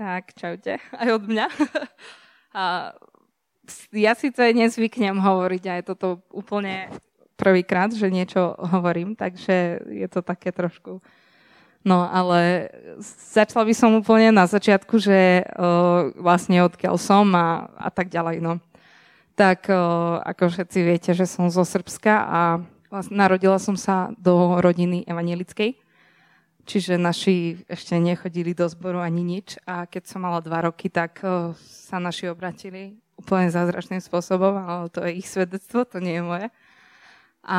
[0.00, 0.80] Tak, čaute.
[1.00, 1.46] Aj od mňa.
[2.56, 2.96] A
[3.92, 6.90] ja síce nezvyknem hovoriť aj toto úplne
[7.38, 10.98] prvýkrát, že niečo hovorím, takže je to také trošku...
[11.86, 12.66] No, ale
[13.30, 18.42] začala by som úplne na začiatku, že uh, vlastne odkiaľ som a, a tak ďalej,
[18.42, 18.58] no.
[19.38, 22.40] Tak uh, ako všetci viete, že som zo Srbska a
[22.90, 25.78] vlastne narodila som sa do rodiny evanielickej,
[26.70, 31.18] čiže naši ešte nechodili do zboru ani nič a keď som mala dva roky, tak
[31.26, 36.22] uh, sa naši obratili úplne zázračným spôsobom, ale to je ich svedectvo, to nie je
[36.22, 36.46] moje.
[37.42, 37.58] A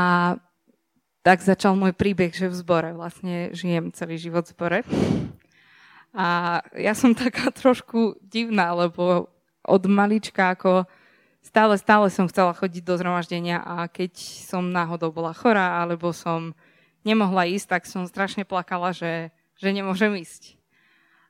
[1.21, 4.79] tak začal môj príbeh, že v zbore vlastne žijem celý život v zbore.
[6.15, 9.27] A ja som taká trošku divná, lebo
[9.61, 10.89] od malička ako
[11.43, 16.57] stále, stále som chcela chodiť do zhromaždenia a keď som náhodou bola chorá alebo som
[17.01, 20.61] nemohla ísť, tak som strašne plakala, že, že nemôžem ísť.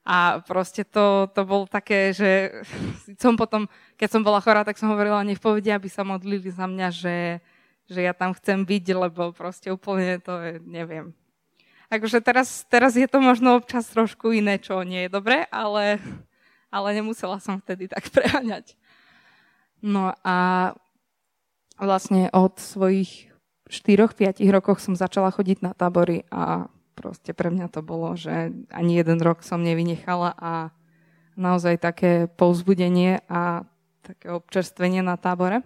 [0.01, 2.63] A proste to, to bolo také, že
[3.21, 6.65] som potom, keď som bola chorá, tak som hovorila, nech povedia, aby sa modlili za
[6.65, 7.17] mňa, že,
[7.85, 11.13] že ja tam chcem byť, lebo proste úplne to je, neviem.
[11.91, 15.99] Akože teraz, teraz je to možno občas trošku iné, čo nie je dobré, ale,
[16.71, 18.79] ale nemusela som vtedy tak preháňať.
[19.83, 20.37] No a
[21.81, 23.30] vlastne od svojich
[23.71, 28.99] 4-5 rokoch som začala chodiť na tábory a proste pre mňa to bolo, že ani
[28.99, 30.75] jeden rok som nevynechala a
[31.39, 33.63] naozaj také povzbudenie a
[34.03, 35.63] také občerstvenie na tábore.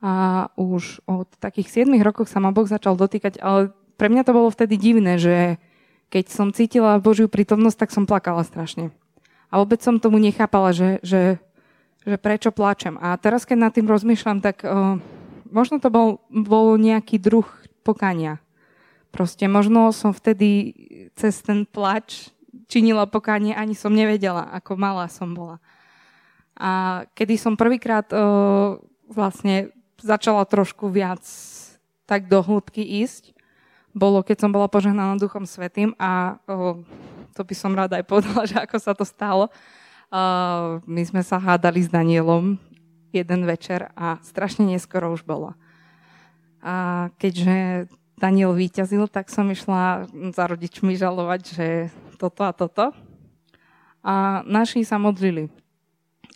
[0.00, 4.32] A už od takých 7 rokov sa ma Boh začal dotýkať, ale pre mňa to
[4.32, 5.60] bolo vtedy divné, že
[6.08, 8.94] keď som cítila Božiu prítomnosť, tak som plakala strašne.
[9.50, 11.42] A vôbec som tomu nechápala, že, že,
[12.06, 12.94] že prečo plačem.
[13.02, 15.00] A teraz, keď nad tým rozmýšľam, tak uh,
[15.50, 17.46] možno to bol, bol nejaký druh
[17.86, 18.42] pokania.
[19.14, 20.74] Proste možno som vtedy
[21.16, 22.28] cez ten plač
[22.66, 25.62] činila pokánie, ani som nevedela, ako malá som bola.
[26.56, 31.22] A kedy som prvýkrát uh, vlastne začala trošku viac
[32.06, 33.36] tak do hĺbky ísť,
[33.96, 36.76] bolo, keď som bola požehnaná Duchom Svetým a uh,
[37.32, 39.48] to by som rada aj povedala, že ako sa to stalo.
[40.12, 42.60] Uh, my sme sa hádali s Danielom
[43.12, 45.54] jeden večer a strašne neskoro už bolo.
[46.64, 47.86] A keďže
[48.16, 51.66] Daniel vyťazil, tak som išla za rodičmi žalovať, že
[52.16, 52.96] toto a toto.
[54.00, 55.52] A naši sa modlili.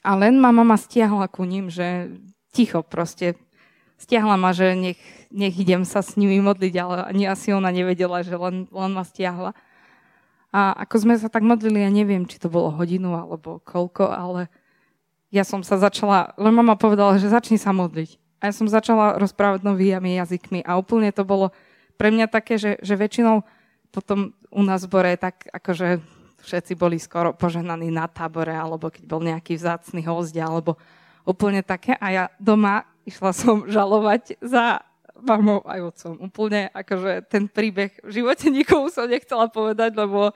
[0.04, 2.12] A len ma mama stiahla ku ním, že
[2.52, 3.36] ticho proste.
[4.00, 5.00] Stiahla ma, že nech,
[5.32, 9.04] nech idem sa s nimi modliť, ale ani asi ona nevedela, že len, len ma
[9.04, 9.52] stiahla.
[10.50, 14.50] A ako sme sa tak modlili, ja neviem, či to bolo hodinu alebo koľko, ale
[15.30, 18.18] ja som sa začala, len mama povedala, že začni sa modliť.
[18.42, 21.54] A ja som začala rozprávať novými jazykmi a úplne to bolo,
[21.94, 23.44] pre mňa také, že, že väčšinou
[23.94, 26.00] potom u nás v zbore tak akože
[26.40, 30.80] všetci boli skoro poženaní na tábore, alebo keď bol nejaký vzácný hostia, alebo
[31.28, 32.00] úplne také.
[32.00, 34.80] A ja doma išla som žalovať za
[35.20, 36.12] mamou aj otcom.
[36.32, 40.32] Úplne akože ten príbeh v živote nikomu som nechcela povedať, lebo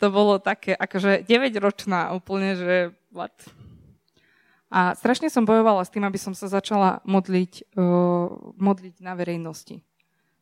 [0.00, 2.76] to bolo také, akože 9-ročná úplne, že
[3.12, 3.32] what?
[4.76, 8.28] A strašne som bojovala s tým, aby som sa začala modliť, uh,
[8.60, 9.80] modliť na verejnosti.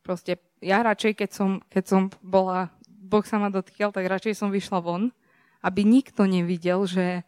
[0.03, 4.51] Proste ja radšej, keď som, keď som bola, Boh sa ma dotýkal, tak radšej som
[4.51, 5.15] vyšla von,
[5.63, 7.23] aby nikto nevidel, že,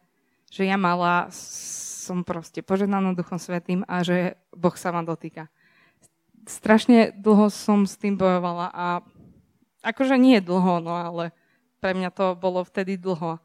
[0.52, 5.48] že ja mala, som proste požehnaná Duchom Svetým a že Boh sa ma dotýka.
[6.44, 8.86] Strašne dlho som s tým bojovala a
[9.80, 11.32] akože nie dlho, no ale
[11.80, 13.40] pre mňa to bolo vtedy dlho.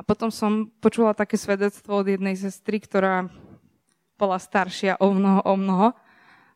[0.00, 3.28] A potom som počula také svedectvo od jednej sestry, ktorá
[4.16, 5.88] bola staršia o mnoho, o mnoho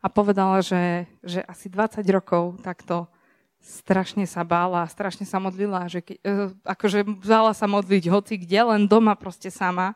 [0.00, 3.04] a povedala, že, že asi 20 rokov takto
[3.60, 8.60] strašne sa bála, strašne sa modlila, že ke, e, akože vzala sa modliť hoci kde,
[8.64, 9.92] len doma proste sama.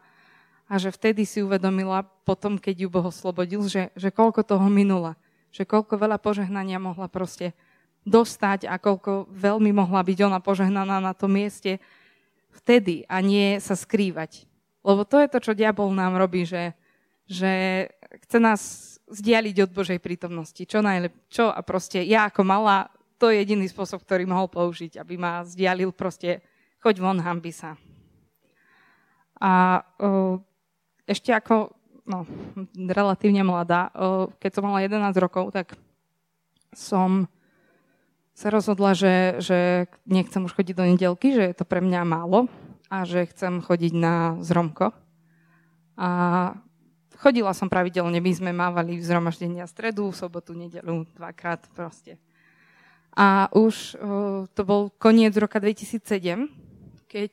[0.69, 5.16] A že vtedy si uvedomila potom, keď ju Boh oslobodil, že, že koľko toho minula,
[5.48, 7.56] že koľko veľa požehnania mohla proste
[8.04, 11.80] dostať a koľko veľmi mohla byť ona požehnaná na tom mieste
[12.59, 14.45] vtedy a nie sa skrývať.
[14.83, 16.75] Lebo to je to, čo diabol nám robí, že,
[17.27, 17.87] že
[18.27, 18.63] chce nás
[19.09, 20.60] zdialiť od Božej prítomnosti.
[20.63, 25.01] Čo najlep, čo a proste ja ako malá, to je jediný spôsob, ktorý mohol použiť,
[25.01, 26.39] aby ma zdialil proste,
[26.78, 27.75] choď von, hambi sa.
[29.39, 30.39] A uh,
[31.07, 31.75] ešte ako
[32.07, 32.27] no,
[32.75, 35.75] relatívne mladá, uh, keď som mala 11 rokov, tak
[36.71, 37.27] som
[38.39, 42.47] sa rozhodla, že, že nechcem už chodiť do nedelky, že je to pre mňa málo
[42.87, 44.95] a že chcem chodiť na zromko.
[45.99, 46.11] A
[47.19, 52.15] Chodila som pravidelne, my sme mávali v zhromaždenia stredu, sobotu, nedelu, dvakrát proste.
[53.11, 53.99] A už
[54.55, 55.99] to bol koniec roka 2007,
[57.11, 57.33] keď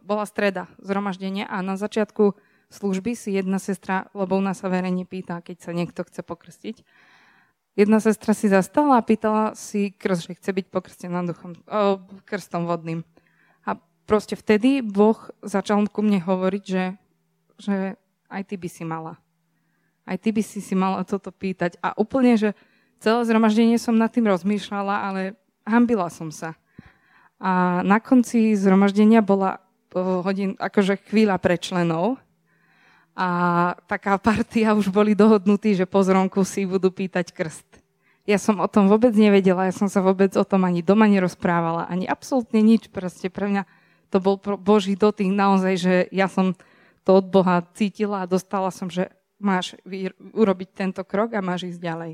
[0.00, 2.32] bola streda zhromaždenia a na začiatku
[2.72, 6.76] služby si jedna sestra, lebo u nás sa verejne pýta, keď sa niekto chce pokrstiť,
[7.76, 13.04] jedna sestra si zastala a pýtala si že chce byť pokrstená duchom, o, krstom vodným.
[13.68, 13.76] A
[14.08, 16.84] proste vtedy Boh začal ku mne hovoriť, že,
[17.60, 17.76] že
[18.32, 19.20] aj ty by si mala.
[20.08, 21.76] Aj ty by si si mala toto pýtať.
[21.84, 22.56] A úplne, že
[22.98, 25.20] celé zhromaždenie som nad tým rozmýšľala, ale
[25.68, 26.56] hambila som sa.
[27.36, 29.60] A na konci zhromaždenia bola
[30.24, 32.16] hodin, akože chvíľa pre členov
[33.16, 33.28] a
[33.88, 37.64] taká partia už boli dohodnutí, že po zronku si budú pýtať krst.
[38.28, 41.88] Ja som o tom vôbec nevedela, ja som sa vôbec o tom ani doma nerozprávala,
[41.88, 42.92] ani absolútne nič.
[42.92, 43.62] Proste pre mňa
[44.12, 46.52] to bol Boží dotyk naozaj, že ja som
[47.08, 49.08] to od Boha cítila a dostala som, že
[49.40, 49.78] máš
[50.36, 52.12] urobiť tento krok a máš ísť ďalej.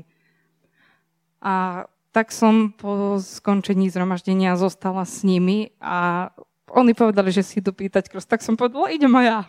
[1.43, 1.83] A
[2.13, 6.29] tak som po skončení zhromaždenia zostala s nimi a
[6.71, 8.29] oni povedali, že si idú pýtať krst.
[8.29, 9.39] Tak som povedala, idem aj ja.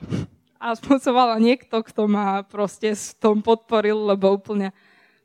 [0.64, 0.72] A
[1.12, 4.72] mala niekto, kto ma proste s tom podporil, lebo úplne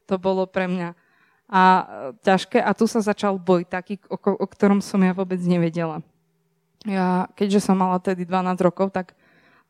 [0.03, 0.91] to bolo pre mňa
[1.49, 1.61] a
[2.21, 2.61] ťažké.
[2.61, 6.05] A tu sa začal boj taký, o, o ktorom som ja vôbec nevedela.
[6.85, 9.17] Ja, keďže som mala tedy 12 rokov, tak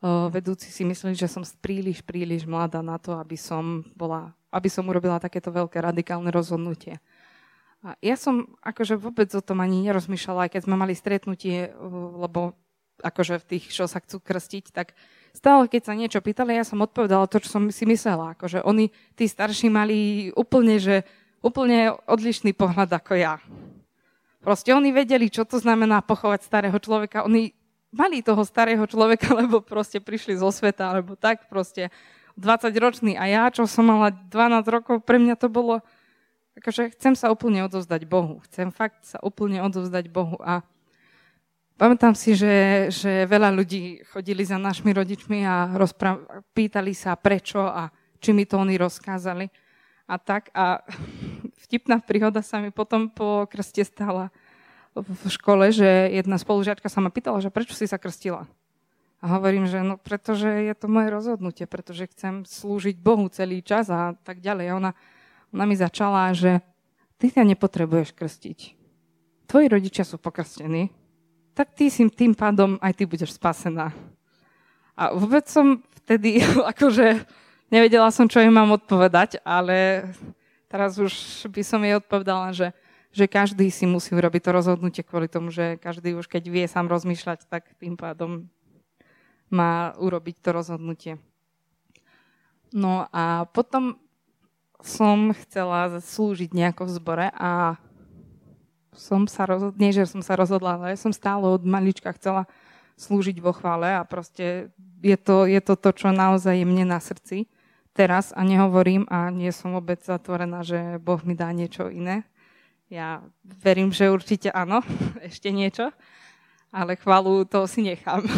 [0.04, 4.68] uh, vedúci si mysleli, že som príliš, príliš mladá na to, aby som, bola, aby
[4.68, 7.00] som urobila takéto veľké radikálne rozhodnutie.
[7.80, 11.72] A ja som akože vôbec o tom ani nerozmýšľala, aj keď sme mali stretnutie,
[12.20, 12.52] lebo
[13.00, 14.92] akože v tých, čo sa chcú krstiť, tak
[15.32, 18.36] stále, keď sa niečo pýtali, ja som odpovedala to, čo som si myslela.
[18.38, 21.02] Akože oni, tí starší, mali úplne, že
[21.40, 23.40] úplne odlišný pohľad ako ja.
[24.40, 27.28] Proste oni vedeli, čo to znamená pochovať starého človeka.
[27.28, 27.52] Oni
[27.92, 31.92] mali toho starého človeka, lebo proste prišli zo sveta, alebo tak proste
[32.36, 33.12] 20 ročný.
[33.16, 35.84] A ja, čo som mala 12 rokov, pre mňa to bolo
[36.60, 38.42] akože chcem sa úplne odovzdať Bohu.
[38.48, 40.36] Chcem fakt sa úplne odovzdať Bohu.
[40.44, 40.60] A
[41.80, 47.64] pamätám si, že, že veľa ľudí chodili za našimi rodičmi a rozpráv- pýtali sa prečo
[47.64, 47.88] a
[48.20, 49.48] či mi to oni rozkázali.
[50.04, 50.52] A tak.
[50.52, 50.84] A
[51.64, 54.28] vtipná príhoda sa mi potom po krste stala
[54.92, 58.44] v škole, že jedna spolužiačka sa ma pýtala, že prečo si sa krstila.
[59.20, 63.88] A hovorím, že no pretože je to moje rozhodnutie, pretože chcem slúžiť Bohu celý čas
[63.88, 64.66] a tak ďalej.
[64.68, 64.92] A ona,
[65.52, 66.60] ona mi začala, že
[67.16, 68.58] ty sa nepotrebuješ krstiť.
[69.46, 70.99] Tvoji rodičia sú pokrstení,
[71.60, 73.92] tak ty si tým pádom aj ty budeš spasená.
[74.96, 76.40] A vôbec som vtedy,
[76.72, 77.20] akože
[77.68, 80.08] nevedela som, čo im mám odpovedať, ale
[80.72, 81.12] teraz už
[81.52, 82.72] by som jej odpovedala, že,
[83.12, 86.88] že každý si musí urobiť to rozhodnutie kvôli tomu, že každý už keď vie sám
[86.88, 88.48] rozmýšľať, tak tým pádom
[89.52, 91.20] má urobiť to rozhodnutie.
[92.72, 94.00] No a potom
[94.80, 97.76] som chcela slúžiť nejako v zbore a
[98.94, 102.46] som sa rozhodla, nie že som sa rozhodla, ale som stále od malička chcela
[103.00, 104.68] slúžiť vo chvále a proste
[105.00, 107.48] je to, je to to, čo naozaj je mne na srdci
[107.96, 112.28] teraz a nehovorím a nie som vôbec zatvorená, že Boh mi dá niečo iné.
[112.90, 114.82] Ja verím, že určite áno,
[115.28, 115.94] ešte niečo,
[116.74, 118.26] ale chválu to si nechám.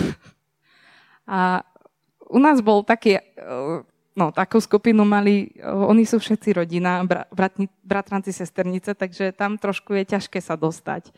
[1.23, 1.63] A
[2.27, 3.23] u nás bol taký
[4.17, 10.05] no, takú skupinu mali, oni sú všetci rodina, bratni, bratranci, sesternice, takže tam trošku je
[10.17, 11.13] ťažké sa dostať.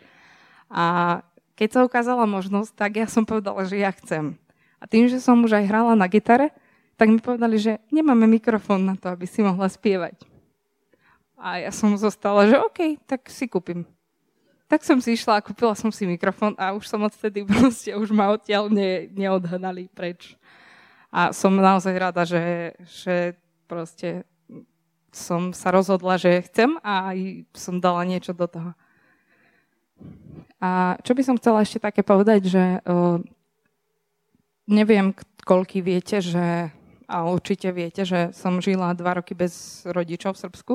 [0.70, 1.20] A
[1.54, 4.34] keď sa ukázala možnosť, tak ja som povedala, že ja chcem.
[4.82, 6.50] A tým, že som už aj hrala na gitare,
[6.94, 10.22] tak mi povedali, že nemáme mikrofón na to, aby si mohla spievať.
[11.38, 13.84] A ja som zostala, že OK, tak si kúpim.
[14.64, 18.10] Tak som si išla a kúpila som si mikrofón a už som odtedy proste, už
[18.14, 20.38] ma odtiaľ ne, neodhnali preč.
[21.14, 23.38] A som naozaj rada, že, že
[23.70, 24.26] proste
[25.14, 28.74] som sa rozhodla, že chcem a aj som dala niečo do toho.
[30.58, 33.22] A čo by som chcela ešte také povedať, že uh,
[34.66, 35.14] neviem,
[35.46, 36.74] koľky viete, že,
[37.06, 40.74] a určite viete, že som žila dva roky bez rodičov v Srbsku,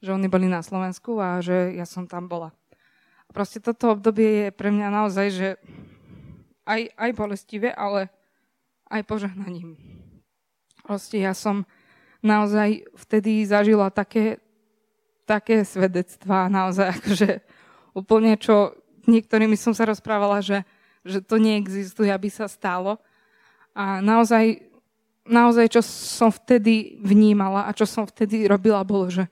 [0.00, 2.56] že oni boli na Slovensku a že ja som tam bola.
[3.28, 5.48] Proste toto obdobie je pre mňa naozaj, že
[6.64, 8.08] aj, aj bolestivé, ale
[8.90, 9.78] aj požehnaním.
[10.82, 11.62] Proste ja som
[12.20, 14.42] naozaj vtedy zažila také,
[15.24, 17.30] také svedectvá, naozaj akože
[17.94, 18.74] úplne čo
[19.06, 20.66] niektorými som sa rozprávala, že,
[21.06, 22.98] že to neexistuje, aby sa stalo.
[23.72, 24.66] A naozaj,
[25.24, 29.24] naozaj, čo som vtedy vnímala a čo som vtedy robila, bolo, že,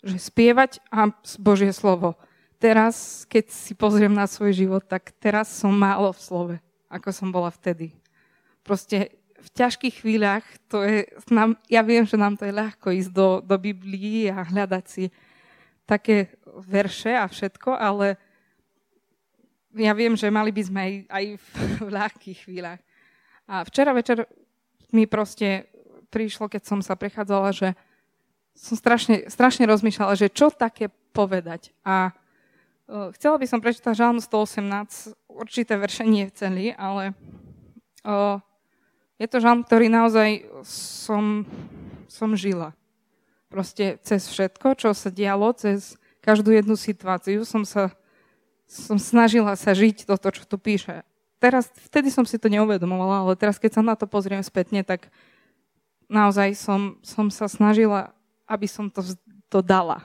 [0.00, 1.10] že spievať a
[1.42, 2.14] Božie slovo.
[2.62, 6.56] Teraz, keď si pozriem na svoj život, tak teraz som málo v slove,
[6.86, 8.01] ako som bola vtedy
[8.62, 13.10] proste v ťažkých chvíľach, to je, nám, ja viem, že nám to je ľahko ísť
[13.10, 15.10] do, do Biblii a hľadať si
[15.82, 18.14] také verše a všetko, ale
[19.74, 21.46] ja viem, že mali by sme aj, aj v,
[21.86, 22.80] v ľahkých chvíľach.
[23.50, 24.24] A včera večer
[24.94, 25.66] mi proste
[26.12, 27.68] prišlo, keď som sa prechádzala, že
[28.52, 31.72] som strašne, strašne rozmýšľala, že čo také povedať.
[31.82, 37.16] A uh, chcela by som prečítať Žalm 118, určité verše nie celý, ale
[38.04, 38.36] uh,
[39.22, 41.46] je to žalm, ktorý naozaj som,
[42.10, 42.74] som žila.
[43.46, 47.94] Proste cez všetko, čo sa dialo, cez každú jednu situáciu som sa
[48.72, 51.04] som snažila sa žiť toto, čo tu píše.
[51.36, 55.12] Teraz, vtedy som si to neuvedomovala, ale teraz, keď sa na to pozriem spätne, tak
[56.08, 58.16] naozaj som, som sa snažila,
[58.48, 59.04] aby som to,
[59.52, 60.00] to dala.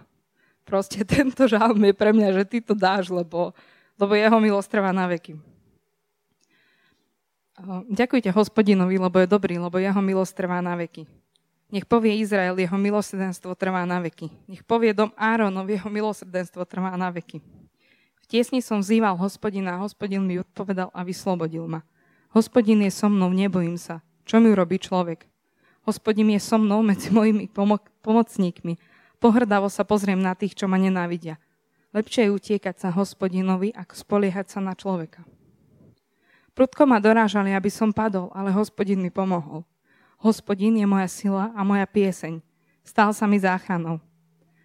[0.67, 3.55] Proste tento žalm je pre mňa, že ty to dáš, lebo,
[3.95, 5.39] lebo jeho milosť trvá na veky.
[7.89, 11.09] Ďakujte hospodinovi, lebo je dobrý, lebo jeho milosť trvá na veky.
[11.67, 14.29] Nech povie Izrael, jeho milosrdenstvo trvá na veky.
[14.47, 17.43] Nech povie dom Áronov, jeho milosrdenstvo trvá na veky.
[18.23, 21.83] V tiesni som vzýval hospodina a hospodin mi odpovedal a vyslobodil ma.
[22.31, 24.05] Hospodin je so mnou, nebojím sa.
[24.23, 25.25] Čo mi urobí človek?
[25.83, 28.77] Hospodin je so mnou medzi mojimi pomo- pomocníkmi.
[29.17, 31.41] Pohrdavo sa pozriem na tých, čo ma nenávidia.
[31.95, 35.25] Lepšie je utiekať sa hospodinovi, ako spoliehať sa na človeka.
[36.57, 39.61] Prudko ma dorážali, aby som padol, ale hospodin mi pomohol.
[40.17, 42.41] Hospodin je moja sila a moja pieseň.
[42.81, 44.01] Stal sa mi záchranou.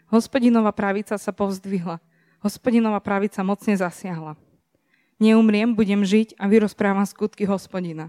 [0.08, 2.00] Hospodinová pravica sa povzdvihla.
[2.40, 4.40] Hospodinová pravica mocne zasiahla.
[5.20, 8.08] Neumriem, budem žiť a vyrozprávam skutky hospodina.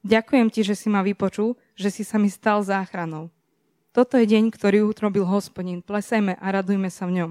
[0.00, 3.28] Ďakujem ti, že si ma vypočul, že si sa mi stal záchranou.
[3.92, 5.84] Toto je deň, ktorý utrobil hospodin.
[5.84, 7.30] Plesajme a radujme sa v ňom.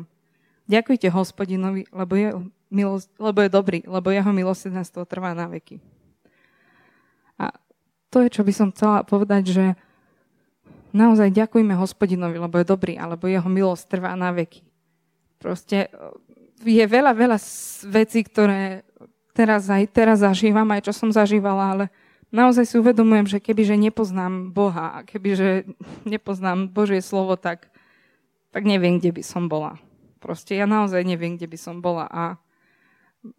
[0.70, 2.30] Ďakujte hospodinovi, lebo je
[2.74, 5.78] milosť, lebo je dobrý, lebo jeho milosrdenstvo trvá na veky.
[7.38, 7.54] A
[8.10, 9.66] to je, čo by som chcela povedať, že
[10.94, 14.66] naozaj ďakujme hospodinovi, lebo je dobrý, alebo jeho milosť trvá na veky.
[15.42, 17.38] Proste e, je veľa, veľa
[17.90, 18.86] vecí, ktoré
[19.34, 21.86] teraz aj teraz zažívam, aj čo som zažívala, ale
[22.30, 25.66] naozaj si uvedomujem, že kebyže nepoznám Boha a kebyže
[26.14, 27.74] nepoznám Božie slovo, tak,
[28.54, 29.82] tak neviem, kde by som bola.
[30.22, 32.08] Proste ja naozaj neviem, kde by som bola.
[32.08, 32.40] A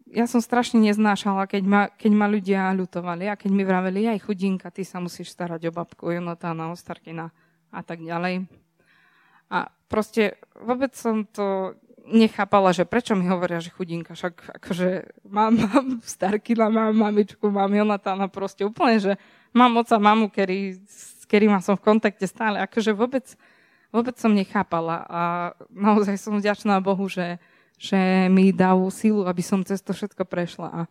[0.09, 4.25] ja som strašne neznášala, keď ma, keď ma ľudia ľutovali a keď mi vraveli, aj
[4.25, 7.29] chudinka, ty sa musíš starať o babku Jonatána, o Starkina
[7.69, 8.49] a tak ďalej.
[9.53, 14.89] A proste vôbec som to nechápala, že prečo mi hovoria, že chudinka, však akože
[15.29, 19.13] mám, mám Starkina, mám mamičku, mám Jonatána, proste úplne, že
[19.53, 23.25] mám oca, mamu, ktorý, s ktorým som v kontakte stále, akože vôbec,
[23.89, 25.21] vôbec som nechápala a
[25.73, 27.41] naozaj som vďačná Bohu, že,
[27.75, 30.67] že mi dal sílu, aby som cez to všetko prešla.
[30.71, 30.81] A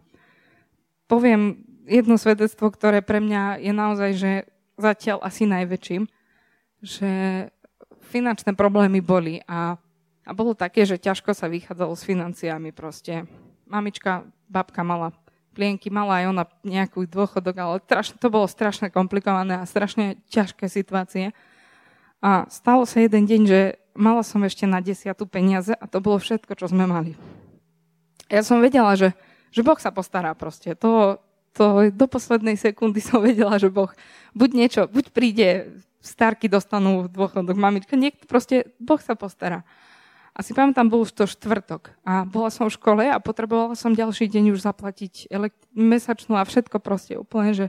[1.08, 4.32] poviem jedno svedectvo, ktoré pre mňa je naozaj, že
[4.80, 6.02] zatiaľ asi najväčším,
[6.84, 7.10] že
[8.10, 9.80] finančné problémy boli a,
[10.24, 13.24] a bolo také, že ťažko sa vychádzalo s financiami proste.
[13.64, 15.10] Mamička, babka mala
[15.54, 20.66] plienky, mala aj ona nejaký dôchodok, ale strašne, to bolo strašne komplikované a strašne ťažké
[20.66, 21.30] situácie.
[22.24, 23.60] A stalo sa jeden deň, že
[23.92, 27.12] mala som ešte na desiatu peniaze a to bolo všetko, čo sme mali.
[28.32, 29.12] Ja som vedela, že,
[29.52, 30.72] že Boh sa postará proste.
[30.80, 31.20] To,
[31.52, 33.92] to do poslednej sekundy som vedela, že Boh
[34.32, 35.48] buď niečo, buď príde,
[36.00, 39.60] starky dostanú dôchodok, mamička, niekto proste, Boh sa postará.
[40.34, 43.94] A si pamätám, bol už to štvrtok a bola som v škole a potrebovala som
[43.94, 47.66] ďalší deň už zaplatiť elekt- mesačnú a všetko proste úplne, že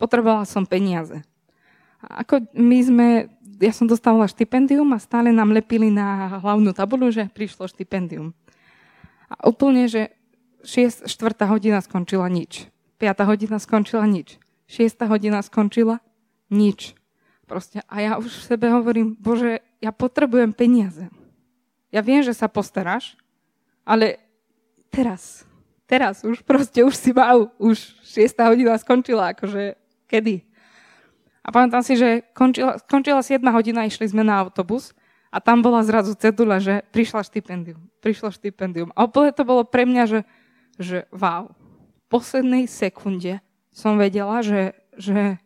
[0.00, 1.20] potrebovala som peniaze.
[2.00, 3.08] Ako my sme
[3.60, 8.32] ja som dostávala štipendium a stále nám lepili na hlavnú tabulu, že prišlo štipendium.
[9.28, 10.16] A úplne, že
[10.64, 11.44] 6, 4.
[11.44, 12.72] hodina skončila nič.
[12.96, 13.28] 5.
[13.28, 14.40] hodina skončila nič.
[14.64, 14.96] 6.
[15.12, 16.00] hodina skončila
[16.48, 16.96] nič.
[17.44, 21.12] Proste, a ja už v sebe hovorím, Bože, ja potrebujem peniaze.
[21.92, 23.18] Ja viem, že sa postaráš,
[23.84, 24.22] ale
[24.88, 25.44] teraz,
[25.84, 27.76] teraz už proste, už si mal, už
[28.08, 28.40] 6.
[28.48, 29.76] hodina skončila, akože
[30.08, 30.48] kedy?
[31.40, 34.92] A pamätám si, že končila, končila 7 hodina, išli sme na autobus
[35.32, 37.80] a tam bola zrazu cedula, že prišla štipendium.
[38.04, 38.92] Prišlo štipendium.
[38.92, 40.20] A úplne to bolo pre mňa, že,
[40.76, 41.48] že wow.
[41.50, 45.38] V poslednej sekunde som vedela, že, že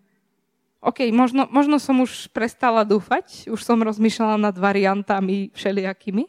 [0.85, 6.29] OK, možno, možno som už prestala dúfať, už som rozmýšľala nad variantami všelijakými,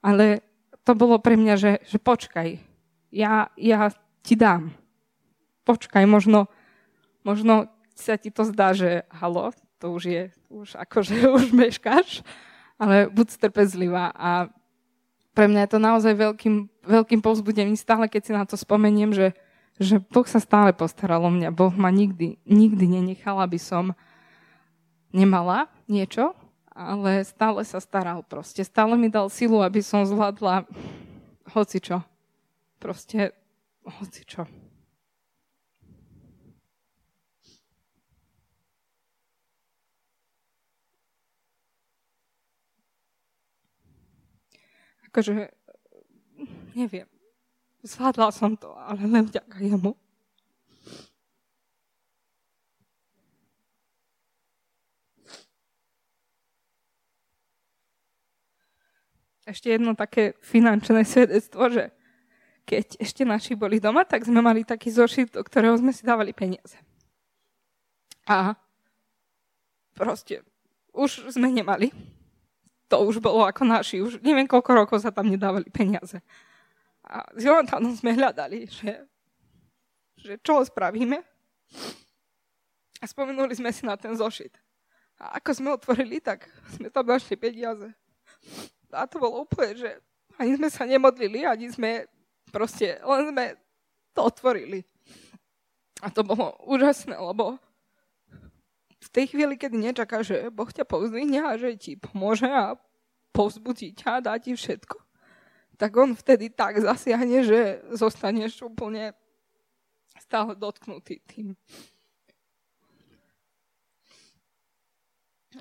[0.00, 0.40] ale
[0.84, 2.60] to bolo pre mňa, že, že počkaj,
[3.12, 3.92] ja, ja
[4.24, 4.72] ti dám.
[5.68, 6.48] Počkaj, možno,
[7.24, 12.26] možno sa ti to zdá, že halo, to už je, už akože už meškáš,
[12.78, 14.50] ale buď trpezlivá a
[15.34, 19.34] pre mňa je to naozaj veľkým, veľkým povzbudením stále, keď si na to spomeniem, že,
[19.82, 21.50] že Boh sa stále postaral o mňa.
[21.50, 23.98] Boh ma nikdy, nikdy nenechal, aby som
[25.10, 26.38] nemala niečo,
[26.70, 28.62] ale stále sa staral proste.
[28.62, 30.70] Stále mi dal silu, aby som zvládla
[31.50, 32.02] hocičo.
[32.78, 33.34] proste
[33.84, 34.24] hoci
[45.14, 45.46] Akože,
[46.74, 47.06] neviem,
[47.86, 49.94] zvládla som to, ale len vďaka jemu.
[59.46, 61.94] Ešte jedno také finančné svedectvo, že
[62.66, 66.34] keď ešte naši boli doma, tak sme mali taký zošit, do ktorého sme si dávali
[66.34, 66.74] peniaze.
[68.26, 68.58] A
[69.94, 70.42] proste
[70.90, 71.94] už sme nemali.
[72.92, 74.04] To už bolo ako naši.
[74.04, 76.20] Už neviem, koľko rokov sa tam nedávali peniaze.
[77.04, 79.04] A s Jonathanom sme hľadali, že,
[80.16, 81.20] že čo spravíme.
[83.00, 84.56] A spomenuli sme si na ten zošit.
[85.20, 87.92] A ako sme otvorili, tak sme tam našli peniaze.
[88.94, 89.90] A to bolo úplne, že
[90.38, 92.08] ani sme sa nemodlili, ani sme
[92.50, 93.44] proste, len sme
[94.14, 94.82] to otvorili.
[96.02, 97.58] A to bolo úžasné, lebo
[99.14, 102.74] tej chvíli, kedy nečaká, že Boh ťa povzdvihne a že ti pomôže a
[103.30, 104.98] povzbudí ťa a dá ti všetko,
[105.78, 109.14] tak on vtedy tak zasiahne, že zostaneš úplne
[110.18, 111.54] stále dotknutý tým.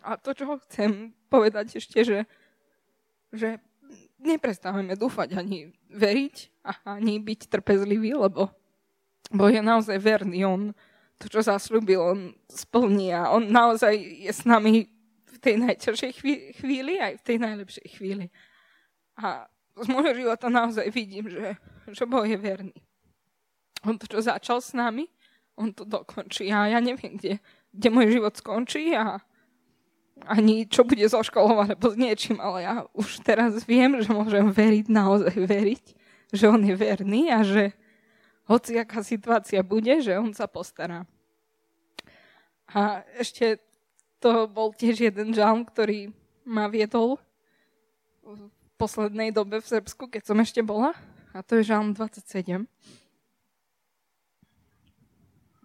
[0.02, 2.20] A to, čo chcem povedať ešte, že,
[3.30, 3.62] že
[4.18, 8.50] neprestávame dúfať ani veriť a ani byť trpezlivý, lebo
[9.30, 10.42] Boh je naozaj verný.
[10.50, 10.62] On
[11.24, 12.20] to, čo zaslúbil, on
[12.52, 14.92] splní a on naozaj je s nami
[15.32, 16.12] v tej najťažšej
[16.60, 18.28] chvíli aj v tej najlepšej chvíli.
[19.16, 19.48] A
[19.80, 21.56] z môjho života naozaj vidím, že,
[21.90, 22.76] že Boh je verný.
[23.88, 25.08] On to, čo začal s nami,
[25.56, 26.52] on to dokončí.
[26.52, 27.40] A ja neviem, kde,
[27.72, 29.24] kde môj život skončí a
[30.30, 34.54] ani čo bude so školou alebo s niečím, ale ja už teraz viem, že môžem
[34.54, 35.86] veriť, naozaj veriť,
[36.32, 37.74] že on je verný a že
[38.48, 41.08] hoci aká situácia bude, že on sa postará.
[42.74, 43.62] A ešte
[44.24, 46.12] to bol tiež jeden žalm, ktorý
[46.48, 47.20] ma viedol
[48.24, 48.48] v
[48.80, 50.96] poslednej dobe v Srbsku, keď som ešte bola.
[51.36, 52.68] A to je žalm 27.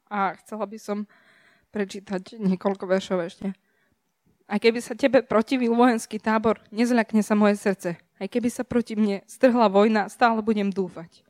[0.09, 0.99] A chcela by som
[1.69, 3.53] prečítať niekoľko veršov ešte.
[4.49, 8.01] Aj keby sa tebe protivil vojenský tábor, nezľakne sa moje srdce.
[8.01, 11.21] Aj keby sa proti mne strhla vojna, stále budem dúfať.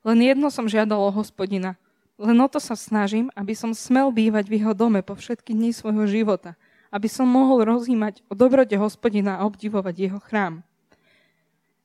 [0.00, 1.76] Len jedno som žiadal o hospodina.
[2.20, 5.72] Len o to sa snažím, aby som smel bývať v jeho dome po všetky dní
[5.72, 6.56] svojho života.
[6.92, 10.64] Aby som mohol rozímať o dobrote hospodina a obdivovať jeho chrám.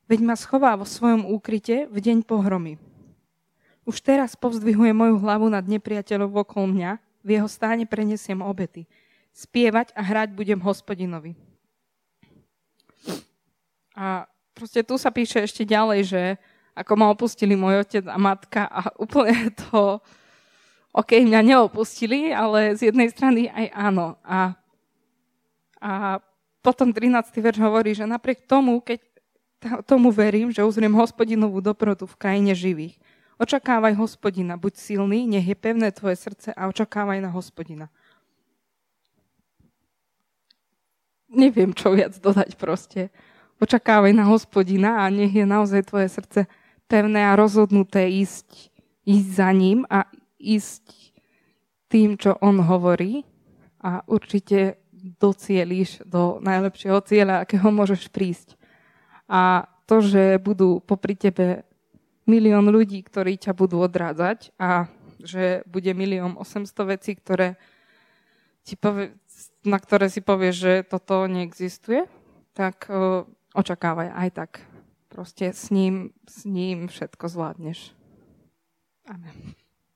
[0.06, 2.78] Veď ma schová vo svojom úkryte v deň pohromy.
[3.86, 6.92] Už teraz povzdvihuje moju hlavu nad nepriateľov okolo mňa,
[7.26, 8.86] v jeho stáne prenesiem obety
[9.36, 11.36] spievať a hrať budem hospodinovi.
[13.92, 14.24] A
[14.56, 16.22] proste tu sa píše ešte ďalej, že
[16.76, 20.04] ako ma opustili môj otec a matka a úplne to,
[20.92, 24.20] ok, mňa neopustili, ale z jednej strany aj áno.
[24.22, 24.54] A,
[25.80, 26.20] a
[26.60, 27.32] potom 13.
[27.40, 29.00] verš hovorí, že napriek tomu, keď
[29.88, 33.00] tomu verím, že uzriem hospodinovú dobrotu v krajine živých.
[33.40, 37.88] Očakávaj hospodina, buď silný, nech je pevné tvoje srdce a očakávaj na hospodina.
[41.36, 43.12] neviem, čo viac dodať proste.
[43.60, 46.48] Očakávaj na hospodina a nech je naozaj tvoje srdce
[46.86, 48.72] pevné a rozhodnuté ísť,
[49.06, 50.06] ísť za ním a
[50.38, 51.14] ísť
[51.90, 53.26] tým, čo on hovorí
[53.82, 54.82] a určite
[55.22, 58.58] docieliš do najlepšieho cieľa, akého môžeš prísť.
[59.30, 61.66] A to, že budú popri tebe
[62.26, 64.90] milión ľudí, ktorí ťa budú odrádzať a
[65.22, 67.58] že bude milión 800 vecí, ktoré
[68.66, 69.14] ti povie,
[69.62, 72.10] na ktoré si povieš, že toto neexistuje,
[72.58, 74.52] tak uh, očakávaj aj tak.
[75.16, 77.96] Proste s ním, s ním všetko zvládneš.
[79.08, 79.56] Amen.